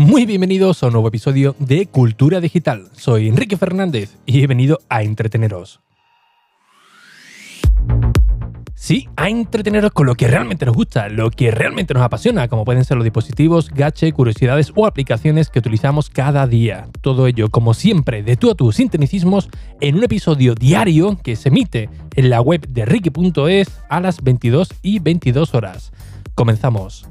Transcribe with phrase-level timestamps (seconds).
[0.00, 2.88] Muy bienvenidos a un nuevo episodio de Cultura Digital.
[2.96, 5.80] Soy Enrique Fernández y he venido a entreteneros.
[8.74, 12.64] Sí, a entreteneros con lo que realmente nos gusta, lo que realmente nos apasiona, como
[12.64, 16.88] pueden ser los dispositivos, gache, curiosidades o aplicaciones que utilizamos cada día.
[17.02, 19.50] Todo ello, como siempre, de tú a tú, sin tecnicismos,
[19.82, 24.70] en un episodio diario que se emite en la web de Ricky.es a las 22
[24.80, 25.92] y 22 horas.
[26.34, 27.06] Comenzamos.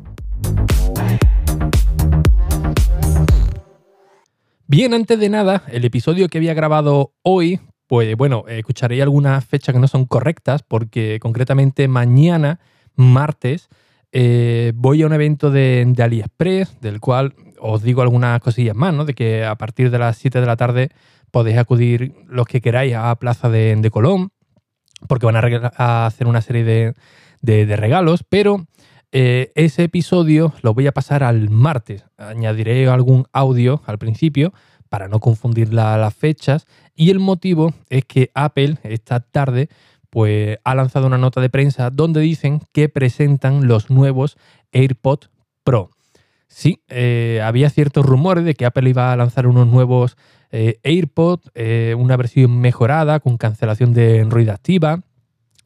[4.68, 9.74] Bien, antes de nada, el episodio que había grabado hoy, pues bueno, escucharé algunas fechas
[9.74, 12.60] que no son correctas, porque concretamente mañana,
[12.96, 13.68] martes,
[14.12, 19.06] eh, voy a un evento de, AliExpress, del cual os digo algunas cosillas más, ¿no?
[19.06, 20.90] De que a partir de las 7 de la tarde
[21.32, 24.32] podéis acudir los que queráis a Plaza de, Colón,
[25.08, 26.96] porque van a, hacer una serie
[27.42, 28.66] de, regalos, pero
[29.12, 32.06] eh, ese episodio lo voy a pasar al martes.
[32.18, 34.54] Añadiré algún audio al principio
[34.88, 36.68] para no confundir las fechas.
[36.96, 39.70] Y el motivo es que Apple esta tarde
[40.10, 44.38] pues, ha lanzado una nota de prensa donde dicen que presentan los nuevos
[44.72, 45.30] AirPods
[45.64, 45.92] Pro.
[46.48, 50.18] Sí, eh, había ciertos rumores de que Apple iba a lanzar unos nuevos
[50.52, 51.52] eh, AirPods,
[51.96, 55.04] una versión mejorada con cancelación de ruido activa.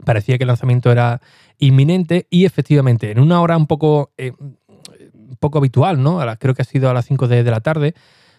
[0.05, 1.21] Parecía que el lanzamiento era
[1.59, 6.19] inminente y efectivamente en una hora un poco, un poco habitual, ¿no?
[6.39, 7.93] Creo que ha sido a las 5 de la tarde,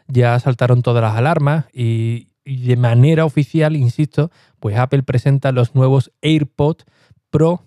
[0.08, 4.30] ya saltaron todas las alarmas y, de manera oficial, insisto,
[4.61, 6.84] pues Apple presenta los nuevos AirPods
[7.30, 7.64] Pro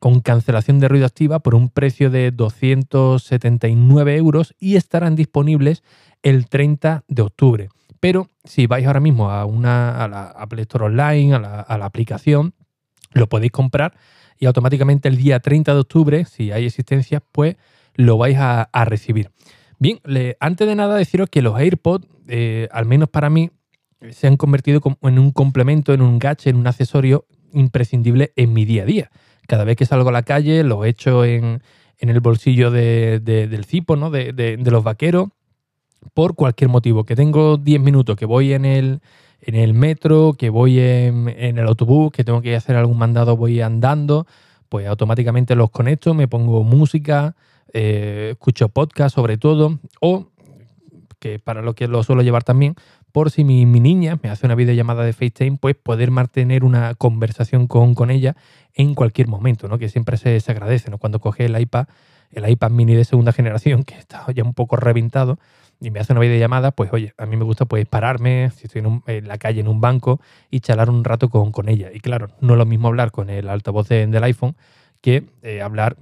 [0.00, 5.84] con cancelación de ruido activa por un precio de 279 euros y estarán disponibles
[6.22, 7.68] el 30 de octubre.
[8.00, 12.54] Pero si vais ahora mismo a, una, a la Store Online, a la, aplicación,
[13.12, 13.94] lo podéis comprar
[14.38, 17.56] y automáticamente el día 30 de octubre, si hay existencia, pues
[17.94, 19.30] lo vais a recibir.
[19.80, 20.00] Bien,
[20.40, 23.50] antes de nada deciros que los AirPods, eh, al menos para mí,
[24.10, 28.64] se han convertido en un complemento, en un gadget, en un accesorio imprescindible en mi
[28.64, 29.10] día a día.
[29.46, 31.62] Cada vez que salgo a la calle lo echo en,
[31.98, 34.10] en el bolsillo del cipo, ¿no?
[34.10, 35.28] de, los vaqueros,
[36.14, 37.04] por cualquier motivo.
[37.04, 39.00] Que tengo 10 minutos, que voy en el,
[39.40, 43.36] en el metro, que voy en, en, el autobús, que tengo que hacer algún mandado,
[43.36, 44.26] voy andando,
[44.68, 47.34] pues automáticamente los conecto, me pongo música,
[47.72, 50.28] eh, escucho podcast sobre todo, o
[51.18, 52.76] que para lo que lo suelo llevar también,
[53.12, 57.66] por si mi, niña me hace una videollamada de FaceTime, pues poder mantener una conversación
[57.66, 58.36] con, con ella
[58.74, 59.78] en cualquier momento, ¿no?
[59.78, 60.90] que siempre se, se agradece.
[60.90, 60.98] ¿no?
[60.98, 61.86] Cuando coge el iPad,
[62.30, 65.38] el iPad mini de segunda generación, que está ya un poco reventado,
[65.80, 68.82] y me hace una videollamada, pues oye, a mí me gusta pues pararme, si estoy
[69.06, 71.90] en, la calle, en un banco, y charlar un rato con, con, ella.
[71.92, 74.56] Y claro, no es lo mismo hablar con el altavoz del iPhone
[75.00, 75.96] que eh, hablar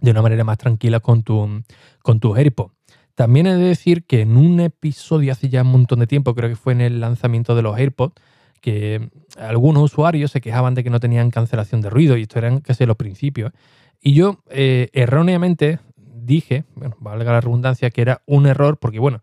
[0.00, 1.62] de una manera más tranquila con tu,
[2.02, 2.74] con tu AirPods.
[3.14, 6.50] También he de decir que en un episodio hace ya un montón de tiempo, creo
[6.50, 8.14] que fue en el lanzamiento de los AirPods,
[8.60, 12.60] que algunos usuarios se quejaban de que no tenían cancelación de ruido y esto eran
[12.60, 13.52] casi los principios.
[14.00, 15.78] Y yo eh, erróneamente
[16.26, 19.20] dije, bueno, valga la redundancia, que era un error porque, bueno,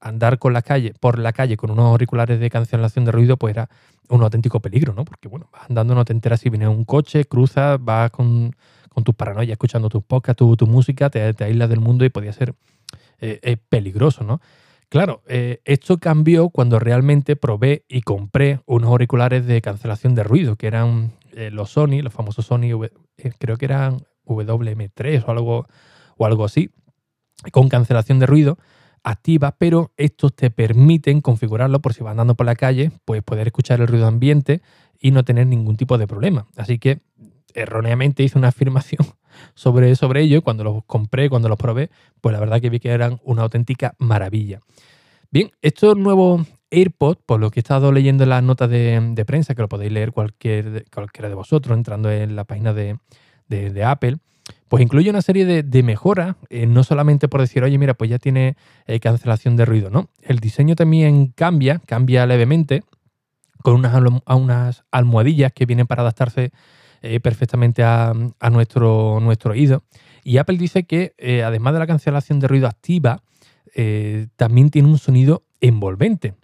[0.00, 3.54] andar con la calle, por la calle con unos auriculares de cancelación de ruido, pues
[3.54, 3.68] era
[4.08, 5.04] un auténtico peligro, ¿no?
[5.04, 8.54] Porque, bueno, vas andando, no te enteras si viene un coche, cruzas, vas con
[8.94, 12.32] con tus paranoias, escuchando tus podcasts, tu, música, te, te, aíslas del mundo y podía
[12.32, 12.54] ser
[13.20, 14.40] eh, peligroso, ¿no?
[14.88, 20.54] Claro, eh, esto cambió cuando realmente probé y compré unos auriculares de cancelación de ruido,
[20.56, 22.68] que eran eh, los Sony, los famosos Sony,
[23.38, 25.66] creo que eran WM3 o algo,
[26.16, 26.70] o algo así,
[27.52, 28.58] con cancelación de ruido
[29.02, 33.48] activa, pero estos te permiten configurarlo por si vas andando por la calle, pues poder
[33.48, 34.62] escuchar el ruido ambiente
[34.98, 36.46] y no tener ningún tipo de problema.
[36.56, 37.00] Así que
[37.54, 39.06] erróneamente hice una afirmación
[39.54, 42.90] sobre, sobre ello cuando los compré, cuando los probé, pues la verdad que vi que
[42.90, 44.60] eran una auténtica maravilla.
[45.30, 49.54] Bien, estos nuevos AirPods, por lo que he estado leyendo en las notas de, prensa,
[49.54, 52.98] que lo podéis leer cualquier, cualquiera de vosotros entrando en la página de,
[53.84, 54.18] Apple,
[54.74, 58.18] pues incluye una serie de, mejoras, eh, no solamente por decir, oye, mira, pues ya
[58.18, 58.56] tiene
[58.88, 60.08] eh, cancelación de ruido, ¿no?
[60.20, 62.82] El diseño también cambia, cambia levemente,
[63.62, 63.76] con
[64.26, 66.50] unas, almohadillas que vienen para adaptarse
[67.02, 68.14] eh, perfectamente a,
[68.50, 69.84] nuestro, oído.
[70.24, 71.14] Y Apple dice que
[71.46, 73.22] además de la cancelación de ruido activa,
[74.34, 76.34] también tiene un sonido envolvente.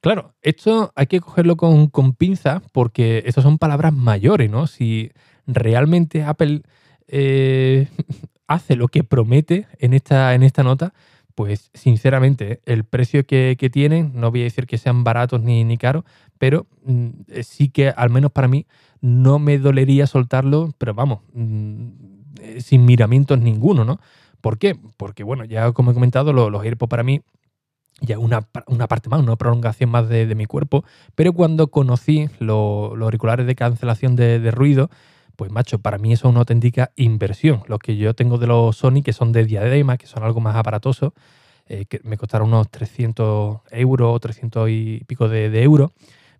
[0.00, 4.66] Claro, esto hay que cogerlo con, con pinzas porque estas son palabras mayores, ¿no?
[4.66, 5.12] Si
[5.46, 6.62] realmente Apple
[8.46, 10.94] hace lo que promete en esta, en esta nota,
[11.34, 15.76] pues sinceramente el precio que, tienen, no voy a decir que sean baratos ni, ni
[15.76, 16.04] caros,
[16.38, 17.08] pero mm,
[17.42, 18.66] sí que al menos para mí
[19.00, 21.88] no me dolería soltarlo, pero vamos, mm,
[22.58, 24.00] sin miramientos ninguno, ¿no?
[24.40, 24.76] ¿Por qué?
[24.96, 27.22] Porque, bueno, ya como he comentado, los, los para mí
[28.00, 30.84] ya una, una parte más, una prolongación más de, mi cuerpo,
[31.14, 34.90] pero cuando conocí los auriculares de cancelación de, ruido,
[35.38, 37.62] pues macho, para mí eso es una auténtica inversión.
[37.68, 40.56] Los que yo tengo de los Sony, que son de diadema, que son algo más
[40.56, 41.12] aparatosos,
[41.68, 45.92] eh, que me costaron unos 300 euros, 300 y pico de, de euros,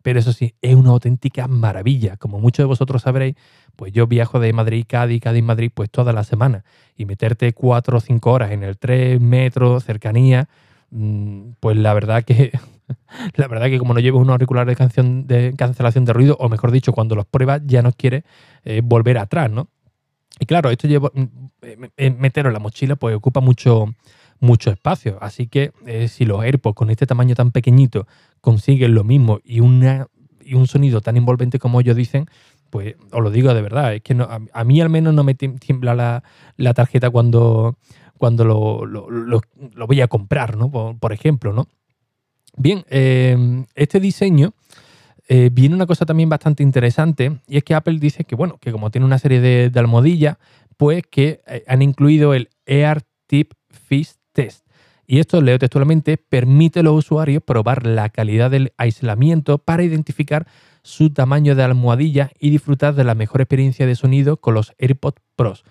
[0.03, 2.17] pero eso sí, es una auténtica maravilla.
[2.17, 3.37] Como muchos de vosotros sabréis,
[3.77, 6.65] pues yo viajo de Madrid, Cádiz, Cádiz, Madrid, pues toda la semana.
[6.97, 10.49] Y meterte cuatro o cinco horas en el tren, metro, cercanía,
[10.91, 12.53] Mm, pues la verdad que
[13.35, 16.49] la verdad que como no llevo un auricular de, canción, de cancelación de ruido, o
[16.49, 18.25] mejor dicho, cuando los pruebas ya no quiere
[18.65, 19.69] eh, volver atrás, ¿no?
[20.41, 21.23] Y claro, esto llevo, mm,
[21.63, 23.87] eh, eh, meterlo en la mochila pues ocupa mucho,
[24.41, 25.19] mucho espacio.
[25.21, 25.73] Así que
[26.09, 28.07] si los AirPods con este tamaño tan pequeñito
[28.41, 30.07] consiguen lo mismo y, una,
[30.45, 32.27] y un sonido tan envolvente como ellos dicen,
[32.71, 34.17] pues os lo digo de verdad, es que
[34.53, 36.23] a, mí al menos no me tiembla
[36.57, 37.77] la, tarjeta cuando,
[38.19, 40.71] cuando lo, voy a comprar, ¿no?
[40.71, 41.69] Por, ejemplo, ¿no?
[42.59, 44.53] Bien, em, este diseño
[45.29, 48.73] eh, viene una cosa también bastante interesante y es que Apple dice que, bueno, que
[48.73, 50.39] como tiene una serie de, almohadillas,
[50.77, 54.67] pues que eh, han incluido el Air Tip Fish Test.
[55.07, 60.47] Y esto, leo textualmente, permite a los usuarios probar la calidad del aislamiento para identificar
[60.83, 65.23] su tamaño de almohadilla y disfrutar de la mejor experiencia de sonido con los AirPods
[65.37, 65.65] Pros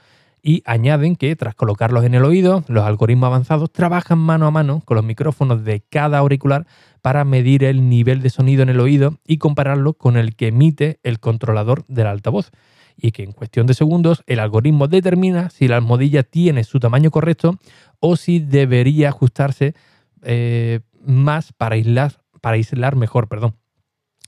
[0.47, 4.81] y añaden que tras colocarlos en el oído, los algoritmos avanzados trabajan mano a mano
[4.85, 6.65] con los micrófonos de cada auricular
[7.01, 11.01] para medir el nivel de sonido en el oído y compararlo con el que emite
[11.03, 12.51] el controlador del altavoz.
[12.95, 17.11] Y que en cuestión de segundos el algoritmo determina si la almohadilla tiene su tamaño
[17.11, 17.59] correcto
[17.99, 19.75] o si debería ajustarse
[20.23, 23.27] eh, más para aislar, para aislar mejor.
[23.27, 23.55] Perdón.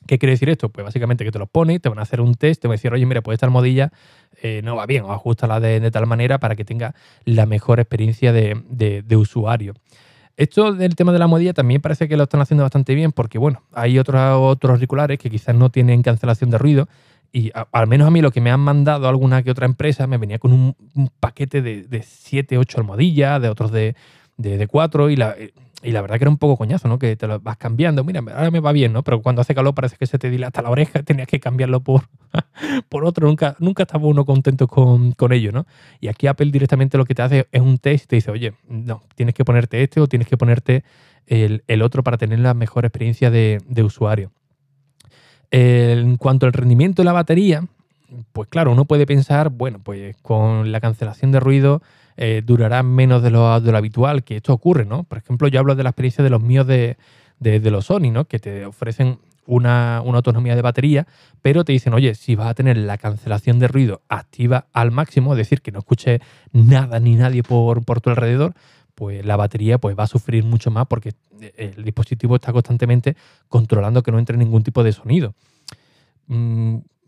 [0.09, 0.69] ¿Qué quiere decir esto?
[0.69, 2.77] Pues básicamente que te lo pone, te van a hacer un test, te van a
[2.77, 3.91] decir, oye, mira, pues esta almohadilla
[4.41, 6.95] eh, no va bien, o ajustala de, de tal manera para que tenga
[7.25, 9.75] la mejor experiencia de, usuario.
[10.35, 13.37] Esto del tema de la almohadilla también parece que lo están haciendo bastante bien porque,
[13.37, 16.89] bueno, hay otros, otros auriculares que quizás no tienen cancelación de ruido
[17.31, 20.17] y al menos a mí lo que me han mandado alguna que otra empresa me
[20.17, 20.75] venía con un,
[21.19, 23.95] paquete de 7, 8 almohadillas, de otros de,
[24.39, 25.35] de, 4 y la,
[25.83, 26.97] y la verdad que era un poco coñazo, ¿no?
[26.97, 28.03] Que te lo vas cambiando.
[28.03, 29.03] Mira, ahora me va bien, ¿no?
[29.03, 32.03] Pero cuando hace calor parece que se te dilata la oreja, tenías que cambiarlo por,
[32.89, 33.27] por otro.
[33.27, 35.65] Nunca, nunca estaba uno contento con, ello, ¿no?
[35.99, 38.53] Y aquí Apple directamente lo que te hace es un test y te dice, oye,
[38.67, 40.83] no, tienes que ponerte este o tienes que ponerte
[41.27, 44.31] el, otro para tener la mejor experiencia de, usuario.
[45.51, 47.65] en cuanto al rendimiento de la batería,
[48.33, 51.81] pues claro, uno puede pensar, bueno, pues con la cancelación de ruido
[52.21, 55.05] eh, durará menos de lo, de lo, habitual, que esto ocurre, ¿no?
[55.05, 56.97] Por ejemplo, yo hablo de la experiencia de los míos de,
[57.39, 58.25] los Sony, ¿no?
[58.25, 61.07] Que te ofrecen una, autonomía de batería,
[61.41, 65.31] pero te dicen, oye, si vas a tener la cancelación de ruido activa al máximo,
[65.31, 66.19] es decir, que no escuche
[66.51, 68.53] nada ni nadie por, por tu alrededor,
[68.95, 71.13] pues la batería pues, va a sufrir mucho más porque
[71.55, 73.15] el dispositivo está constantemente
[73.47, 75.35] controlando que no entre ningún tipo de sonido.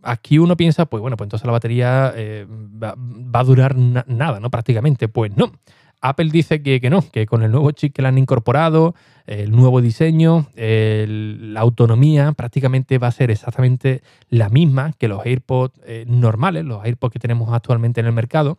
[0.03, 2.95] Aquí uno piensa, pues bueno, pues entonces la batería eh, va,
[3.33, 4.49] a durar nada, ¿no?
[4.49, 5.07] Prácticamente.
[5.07, 5.51] Pues no.
[6.01, 8.95] Apple dice que, no, que con el nuevo chip que le han incorporado,
[9.27, 15.79] el nuevo diseño, la autonomía prácticamente va a ser exactamente la misma que los AirPods
[15.85, 18.57] eh, normales, los AirPods que tenemos actualmente en el mercado.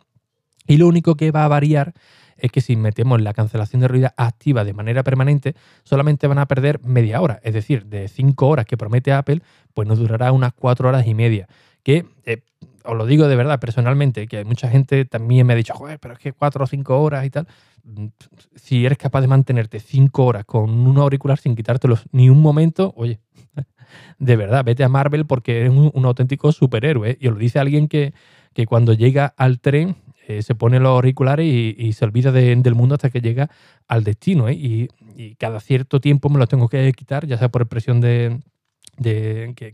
[0.67, 1.93] Y lo único que va a variar
[2.37, 6.47] es que si metemos la cancelación de ruido activa de manera permanente, solamente van a
[6.47, 7.39] perder media hora.
[7.43, 9.41] Es decir, de 5 horas que promete Apple,
[9.73, 11.47] pues nos durará unas 4 horas y media.
[11.83, 12.41] Que, eh,
[12.85, 16.15] os lo digo de verdad, personalmente, que mucha gente también me ha dicho, joder, pero
[16.15, 17.47] es que 4 o 5 horas y tal.
[17.83, 18.07] Mm,
[18.55, 22.93] si eres capaz de mantenerte 5 horas con un auricular sin quitártelos ni un momento,
[22.97, 23.19] oye,
[24.19, 27.17] de verdad, vete a Marvel porque eres un, auténtico superhéroe.
[27.21, 28.13] Y os lo dice alguien que,
[28.53, 32.95] que cuando llega al tren eh, se pone los auriculares y, se olvida del mundo
[32.95, 33.49] hasta que llega
[33.87, 34.47] al destino.
[34.47, 34.53] ¿eh?
[34.53, 34.89] Y,
[35.37, 38.41] cada cierto tiempo me los tengo que quitar, ya sea por presión de,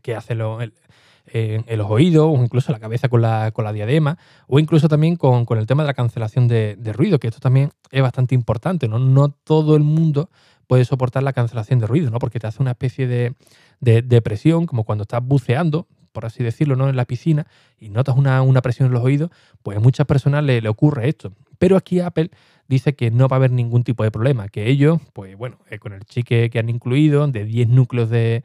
[0.03, 4.59] que, hace en, los oídos o incluso la cabeza con la, con la diadema o
[4.59, 8.33] incluso también con, el tema de la cancelación de, ruido, que esto también es bastante
[8.33, 8.87] importante.
[8.87, 8.97] ¿no?
[8.97, 10.29] no todo el mundo
[10.67, 12.19] puede soportar la cancelación de ruido, ¿no?
[12.19, 13.35] porque te hace una especie de,
[13.79, 16.89] de presión, como cuando estás buceando, por así decirlo, ¿no?
[16.89, 17.47] en la piscina
[17.79, 19.31] y notas una, presión en los oídos,
[19.63, 21.33] pues a muchas personas le, ocurre esto.
[21.57, 22.31] Pero aquí Apple
[22.67, 25.79] dice que no va a haber ningún tipo de problema, que ellos, pues bueno, eh,
[25.79, 28.43] con el chip que, han incluido de 10 núcleos de,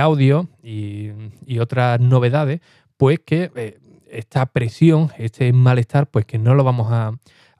[0.00, 2.60] audio y, otras novedades,
[2.96, 3.78] pues que eh,
[4.10, 7.12] esta presión, este malestar, pues que no lo vamos a,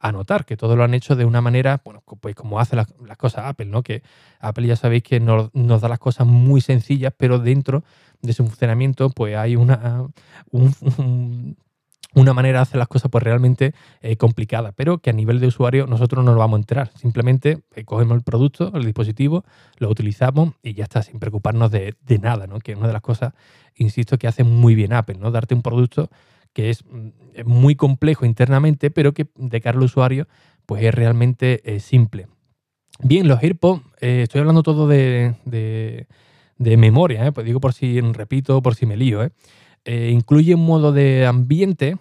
[0.03, 2.89] a notar, que todo lo han hecho de una manera, bueno, pues como hace las,
[3.17, 3.85] cosas Apple, ¿no?
[3.85, 4.03] Que
[4.41, 7.85] Apple ya sabéis que nos, da las cosas muy sencillas, pero dentro
[8.23, 10.07] de su funcionamiento, pues hay una,
[10.51, 11.57] un,
[12.15, 15.47] una manera de hacer las cosas pues realmente eh, complicada, pero que a nivel de
[15.47, 16.91] usuario nosotros no nos vamos a enterar.
[16.97, 19.45] Simplemente eh, cogemos el producto, el dispositivo,
[19.79, 22.59] lo utilizamos y ya está, sin preocuparnos de, nada, ¿no?
[22.59, 23.33] Que es una de las cosas,
[23.75, 25.31] insisto, que hace muy bien Apple, ¿no?
[25.31, 26.11] Darte un producto
[26.53, 27.09] que es, mm,
[27.47, 30.29] muy complejo internamente, pero que de cara al usuario
[30.67, 32.29] pues es realmente eh, simple.
[33.03, 35.35] Bien, los AirPods, estoy hablando todo de,
[36.59, 39.31] memoria, pues digo por si repito, por si me lío, ¿eh?
[39.85, 41.97] Eh, incluye un modo de ambiente,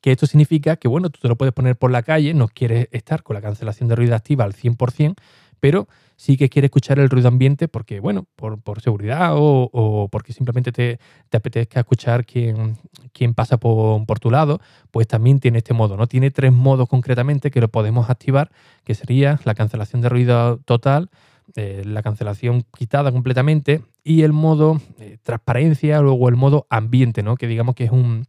[0.00, 2.88] que esto significa que, bueno, tú te lo puedes poner por la calle, no quieres
[2.90, 5.14] estar con la cancelación de ruido activa al 100%,
[5.60, 10.72] pero sí que quieres escuchar el ruido ambiente porque, bueno, por, seguridad o, porque simplemente
[10.72, 10.98] te,
[11.32, 12.76] apetezca escuchar quién,
[13.12, 16.06] quién pasa por, por, tu lado, pues también tiene este modo, ¿no?
[16.06, 18.50] Tiene tres modos concretamente que lo podemos activar,
[18.84, 21.10] que sería la cancelación de ruido total,
[21.56, 27.36] eh, la cancelación quitada completamente y el modo eh, transparencia, luego el modo ambiente, ¿no?
[27.36, 28.26] que digamos que es un,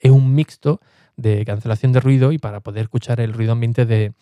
[0.00, 0.80] es un mixto
[1.16, 4.12] de cancelación de ruido y para poder escuchar el ruido ambiente de,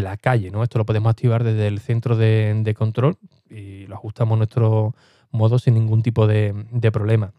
[0.00, 0.50] la calle.
[0.50, 0.62] ¿no?
[0.62, 3.16] Esto lo podemos activar desde el centro de, control
[3.48, 4.94] y lo ajustamos a nuestro
[5.30, 6.54] modo sin ningún tipo de,
[6.92, 7.32] problema.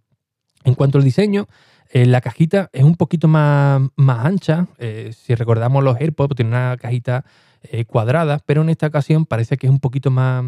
[0.64, 1.48] En cuanto al diseño,
[1.90, 4.68] eh, la cajita es un poquito más, más ancha.
[5.12, 7.26] si recordamos los AirPods, tiene una cajita
[7.64, 10.46] eh, cuadrada, pero en esta ocasión parece que es un poquito más,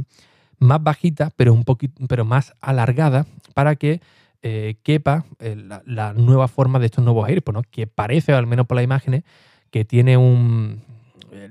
[0.58, 4.01] más bajita, pero, un poquito, pero más alargada para que
[4.41, 5.55] eh, quepa eh,
[5.86, 7.62] la, nueva forma de estos nuevos AirPods, ¿no?
[7.70, 9.24] que parece, al menos por las imágenes,
[9.70, 10.82] que tiene un...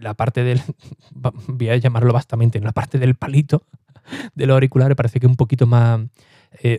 [0.01, 0.61] La parte del...
[1.47, 3.63] Voy a llamarlo bastante, la parte del palito
[4.35, 6.01] de los auriculares parece que es un poquito más...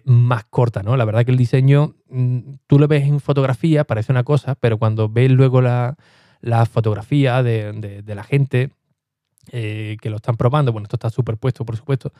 [0.06, 0.98] más corta, ¿no?
[0.98, 4.78] La verdad que el diseño, mm, tú lo ves en fotografía, parece una cosa, pero
[4.78, 5.98] cuando ves luego la,
[6.44, 8.72] la fotografía de, la gente
[9.52, 12.12] eh, que lo están probando, bueno, esto está superpuesto, por supuesto,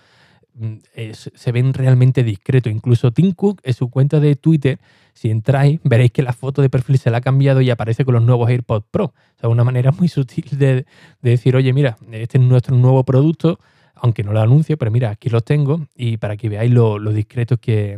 [0.56, 0.78] mm,
[1.14, 2.72] se ven realmente discretos.
[2.72, 4.80] Incluso Tim Cook en su cuenta de Twitter,
[5.14, 8.14] si entráis, veréis que la foto de perfil se la ha cambiado y aparece con
[8.14, 9.06] los nuevos AirPods Pro.
[9.06, 10.86] O sea, una manera muy sutil de,
[11.22, 13.60] decir, oye, mira, este es nuestro nuevo producto,
[14.04, 17.58] aunque no lo anuncio, pero mira, aquí los tengo y para que veáis lo, discretos
[17.58, 17.98] que,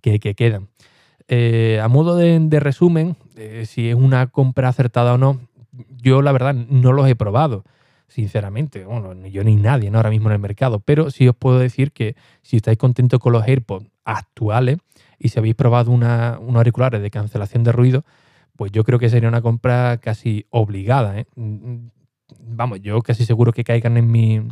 [0.00, 0.68] quedan.
[1.26, 5.40] Eh, a modo de, resumen, eh, si es una compra acertada o no,
[6.00, 7.64] yo la verdad no los he probado,
[8.06, 8.84] sinceramente.
[8.84, 10.78] Bueno, ni yo ni nadie ahora mismo en el mercado.
[10.78, 14.78] Pero sí os puedo decir que si estáis contentos con los AirPods actuales
[15.18, 18.04] y si habéis probado una, unos auriculares de cancelación de ruido,
[18.54, 21.18] pues yo creo que sería una compra casi obligada.
[21.18, 21.26] ¿eh?
[21.34, 24.42] Vamos, yo casi seguro que caigan en mi,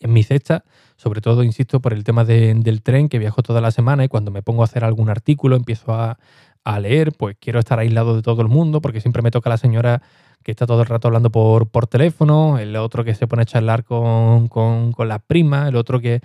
[0.00, 0.64] en mi cesta,
[0.96, 4.30] sobre todo, insisto, por el tema del tren, que viajo toda la semana y cuando
[4.30, 6.18] me pongo a hacer algún artículo, empiezo a,
[6.80, 10.02] leer, pues quiero estar aislado de todo el mundo, porque siempre me toca la señora
[10.42, 13.84] que está todo el rato hablando por, teléfono, el otro que se pone a charlar
[13.84, 16.20] con, con, con la prima, el otro que.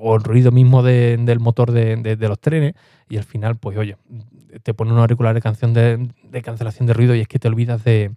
[0.00, 2.76] o el ruido mismo del motor de, los trenes,
[3.10, 3.98] y al final, pues oye,
[4.62, 7.84] te pone un auricular de, canción de, cancelación de ruido y es que te olvidas
[7.84, 8.14] de,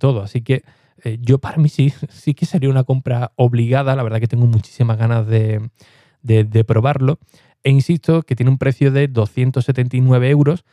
[0.00, 0.22] todo.
[0.22, 0.64] Así que
[1.04, 4.46] eh, yo para mí sí, sí que sería una compra obligada, la verdad que tengo
[4.46, 5.70] muchísimas ganas de,
[6.66, 7.18] probarlo.
[7.64, 10.64] E insisto que tiene un precio de 279 euros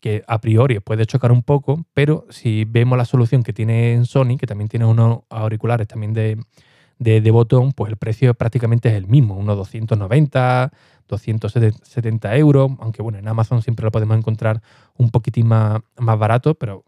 [0.00, 4.36] que a priori puede chocar un poco, pero si vemos la solución que tiene Sony,
[4.36, 9.36] que también tiene unos auriculares también de, botón, pues el precio prácticamente es el mismo,
[9.36, 10.72] unos 290,
[11.08, 14.60] 270 euros, aunque bueno, en Amazon siempre lo podemos encontrar
[14.96, 16.84] un poquitín más, más barato, pero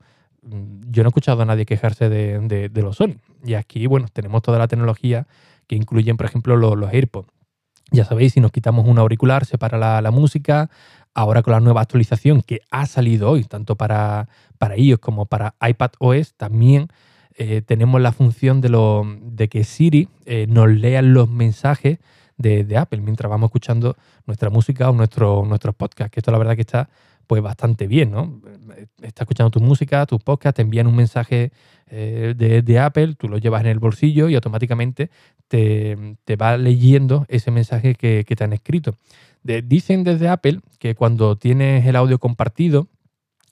[0.46, 3.16] yo no he escuchado a nadie quejarse de, los Sony.
[3.44, 5.26] Y aquí, bueno, tenemos toda la tecnología
[5.66, 7.28] que incluyen, por ejemplo, los, los AirPods.
[7.90, 10.70] Ya sabéis, si nos quitamos un auricular, se para la, música,
[11.16, 15.54] Ahora con la nueva actualización que ha salido hoy, tanto para, para iOS como para
[15.60, 16.88] iPad OS, también
[17.36, 22.00] eh, tenemos la función de, lo, de que Siri eh, nos lea los mensajes
[22.36, 23.96] de, Apple mientras vamos escuchando
[24.26, 26.88] nuestra música o nuestro, nuestros podcasts, que esto la verdad que está
[27.26, 28.40] pues bastante bien, ¿no?
[29.02, 31.52] Estás escuchando tu música, tus podcasts, te envían un mensaje
[31.86, 35.10] eh, de, Apple, tú lo llevas en el bolsillo y automáticamente
[35.48, 35.96] te,
[36.40, 38.96] va leyendo ese mensaje que, que te han escrito
[39.44, 42.88] dicen desde Apple que cuando tienes el audio compartido,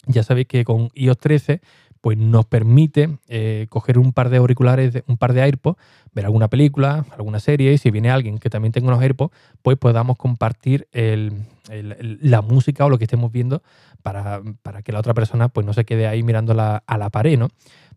[0.06, 1.60] ya sabéis que con iOS 13
[2.02, 5.78] pues nos permite eh, coger un par de auriculares, un par de AirPods,
[6.12, 9.32] ver alguna película, alguna serie, y si viene alguien que también tenga unos AirPods,
[9.62, 13.62] pues podamos compartir la música o lo que estemos viendo
[14.02, 14.42] para,
[14.84, 17.48] que la otra persona pues no se quede ahí mirando a la pared, ¿no?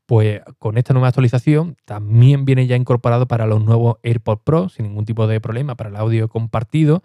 [0.06, 4.86] Pues con esta nueva actualización también viene ya incorporado para los nuevos AirPods Pro, sin
[4.86, 7.02] ningún tipo de problema, para el audio compartido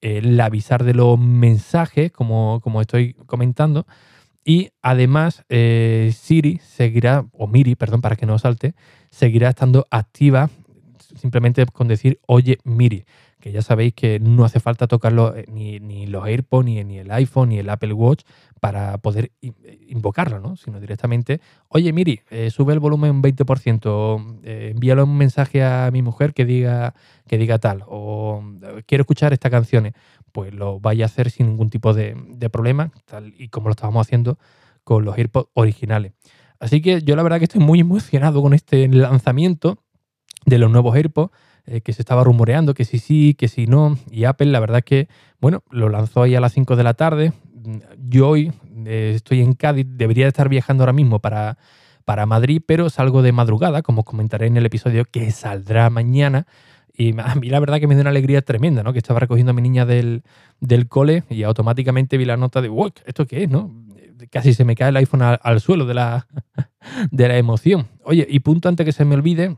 [0.00, 3.86] el avisar de los mensajes, como, como estoy comentando.
[4.44, 8.74] Y además, eh, Siri seguirá, o Miri, perdón, para que no salte,
[9.10, 10.50] seguirá estando activa
[11.16, 13.04] simplemente con decir oye Miri,
[13.44, 16.96] que ya sabéis que no hace falta tocarlo eh, ni, ni los AirPods, ni, ni,
[16.96, 18.22] el iPhone, ni el Apple Watch
[18.58, 19.32] para poder
[19.86, 20.56] invocarlo, ¿no?
[20.56, 25.90] Sino directamente, oye, Miri, eh, sube el volumen un 20%, eh, envíale un mensaje a
[25.92, 26.94] mi mujer que diga,
[27.28, 28.42] que diga tal, o
[28.86, 29.92] quiero escuchar estas canciones.
[30.32, 33.72] Pues lo vaya a hacer sin ningún tipo de, de problema, tal y como lo
[33.72, 34.38] estábamos haciendo
[34.84, 36.12] con los AirPods originales.
[36.60, 39.84] Así que yo la verdad que estoy muy emocionado con este lanzamiento
[40.46, 41.30] de los nuevos AirPods.
[41.66, 43.96] Eh, que se estaba rumoreando que sí sí, que sí no.
[44.10, 45.08] Y Apple, la verdad que,
[45.40, 47.32] bueno, lo lanzó ahí a las 5 de la tarde.
[47.98, 48.52] Yo hoy
[48.84, 51.56] eh, estoy en Cádiz, debería estar viajando ahora mismo para,
[52.04, 56.46] para Madrid, pero salgo de madrugada, como comentaré en el episodio que saldrá mañana.
[56.92, 58.92] Y a mí la verdad que me dio una alegría tremenda, ¿no?
[58.92, 60.22] Que estaba recogiendo a mi niña del,
[60.60, 63.74] del cole y automáticamente vi la nota de, wow, ¿esto qué es, no?
[64.30, 66.26] Casi se me cae el iPhone al, al suelo de la,
[67.10, 67.88] de la emoción.
[68.04, 69.56] Oye, y punto antes que se me olvide,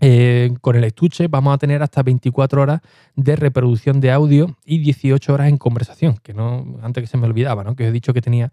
[0.00, 2.80] eh, con el estuche vamos a tener hasta 24 horas
[3.16, 7.26] de reproducción de audio y 18 horas en conversación, que no antes que se me
[7.26, 7.74] olvidaba, ¿no?
[7.74, 8.52] que os he dicho que tenía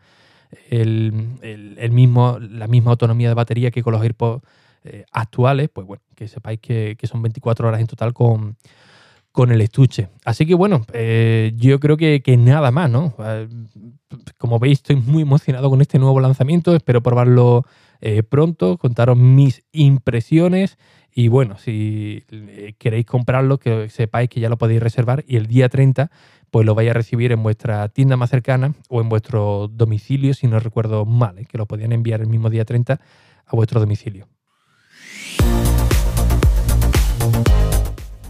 [0.72, 1.12] el,
[1.92, 4.44] mismo, la misma autonomía de batería que con los AirPods
[4.86, 8.58] eh, actuales, pues bueno, que sepáis que, son 24 horas en total con,
[9.32, 10.10] con el estuche.
[10.24, 13.14] Así que bueno, eh, yo creo que, que, nada más, ¿no?
[14.40, 17.66] Como veis, estoy muy emocionado con este nuevo lanzamiento, espero probarlo
[18.30, 20.78] pronto, contaros mis impresiones
[21.18, 25.48] y bueno, si eh, queréis comprarlo, que sepáis que ya lo podéis reservar y el
[25.48, 26.12] día 30
[26.52, 30.48] pues lo vais a recibir en vuestra tienda más cercana o en vuestro domicilio, si
[30.48, 31.46] no recuerdo mal, ¿eh?
[31.46, 33.00] que lo podían enviar el mismo día 30
[33.46, 34.28] a vuestro domicilio.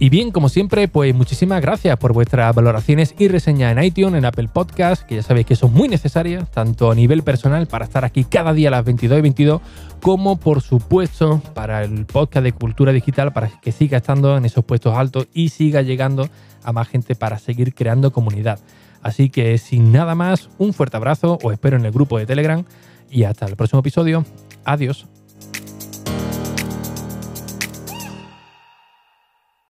[0.06, 4.26] Y bien, como siempre, pues muchísimas gracias por vuestras valoraciones y reseñas en iTunes, en
[4.26, 8.06] Apple Podcast, que ya sabéis que son muy necesarias, tanto a nivel personal para estar
[8.06, 9.62] aquí cada día a las 22 y 22,
[10.04, 14.64] como por supuesto para el podcast de cultura digital, para que siga estando en esos
[14.64, 16.30] puestos altos y siga llegando
[16.62, 18.60] a más gente para seguir creando comunidad.
[19.02, 22.64] Así que sin nada más, un fuerte abrazo, os espero en el grupo de Telegram
[23.10, 24.24] y hasta el próximo episodio.
[24.66, 25.15] Adiós.